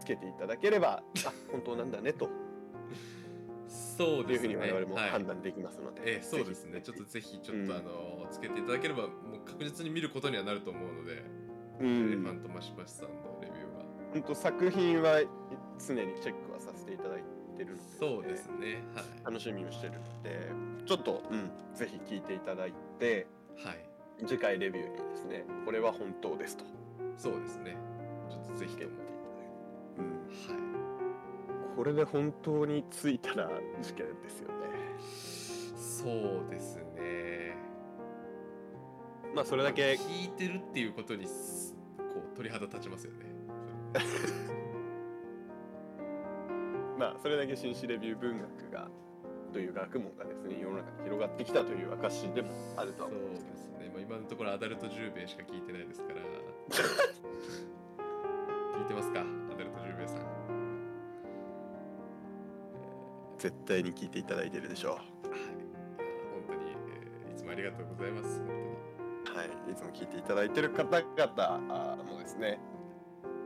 [0.00, 2.28] つけていただければ あ本当なんだねと
[3.96, 4.52] そうですね。
[4.52, 6.80] いうふうに我々もはい判断できますので、ええそうですね。
[6.80, 11.12] ちょっとぜひちょっと、うんあのつけていただければもう確実に見ることにはなると思うので、
[11.80, 13.84] うエレファんントマシマシさんのレビューは。
[14.12, 15.20] 本当作品は
[15.78, 17.22] 常にチェックはさせていただい
[17.56, 18.82] てるので、そうですね。
[19.24, 20.50] 楽しみにしてるので
[20.86, 23.26] ちょっと、うん、ぜひ聞いていただいて
[23.56, 23.66] はい。
[23.66, 23.78] はい。
[24.26, 26.64] 次回レビューにですねこれは本当ですと
[27.16, 27.76] そうですね。
[28.30, 28.78] ちょっとぜひとも。
[28.78, 28.90] ていただい
[29.36, 29.42] て、
[29.98, 30.04] うん、
[30.56, 30.64] は
[31.76, 33.50] これで本当についたら
[33.82, 34.54] 事件ですよね
[35.00, 35.04] い。
[35.78, 37.56] そうですね。
[39.34, 43.24] まあそれだけ聞いてるっていうことにすこう鳥肌立ちますよね。
[46.98, 48.90] まあそれだけ新史レビュー文学が
[49.54, 53.90] という学問がですね世の中に広がってきたという証でもあるとはそう思うんですけどね。
[53.94, 56.20] まあ今のところアダルト10名しか聞いてないですから。
[58.74, 59.20] 聞いてますか？
[59.20, 59.24] ア
[59.56, 60.24] ダルト10名さん。
[63.38, 65.06] 絶対に聞いていただいてるでしょはい、本
[66.48, 68.40] 当に、えーいつもありがとうございます。
[68.40, 68.50] 本う
[69.38, 72.58] はいいつも聞いていただいてる方々もですね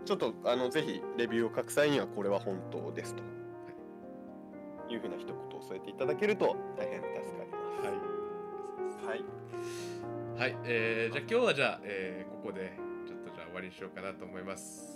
[0.06, 3.22] ちょっとあのぜひレビューを書く際にはこれは本当ですと
[4.88, 9.08] いうふうな一言を添えていただけると大変助かります当に。
[9.08, 9.24] はい
[10.38, 12.72] はい、えーじゃあ今日はじゃあ、えーここで
[13.06, 14.94] ちょっとじゃあ終わりにしようかなと思います。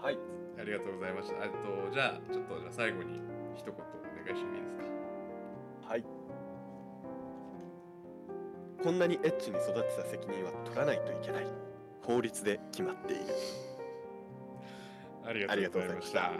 [0.00, 0.18] はい
[0.58, 1.44] ありがとうございました。
[1.44, 1.52] あと
[1.92, 3.20] じゃあちょっとじゃあ最後に
[3.56, 3.76] 一言お
[4.24, 5.88] 願いしてもいいですか？
[5.88, 6.04] はい
[8.82, 11.46] こんなにエッチに育てた責任は取らないといけない
[12.02, 13.24] 法律で決まっている
[15.26, 16.32] ありがとうございました。